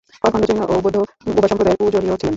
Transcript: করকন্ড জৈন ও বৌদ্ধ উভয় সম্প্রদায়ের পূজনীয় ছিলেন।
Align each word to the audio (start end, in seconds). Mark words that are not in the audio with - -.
করকন্ড 0.23 0.43
জৈন 0.47 0.59
ও 0.63 0.73
বৌদ্ধ 0.83 0.97
উভয় 1.29 1.49
সম্প্রদায়ের 1.51 1.79
পূজনীয় 1.81 2.15
ছিলেন। 2.15 2.29